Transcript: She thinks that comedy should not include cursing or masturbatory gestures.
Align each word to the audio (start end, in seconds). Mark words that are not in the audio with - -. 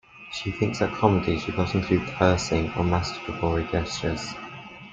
She 0.31 0.49
thinks 0.49 0.79
that 0.79 0.95
comedy 0.97 1.37
should 1.37 1.57
not 1.59 1.75
include 1.75 2.07
cursing 2.17 2.69
or 2.69 2.83
masturbatory 2.83 3.69
gestures. 3.71 4.33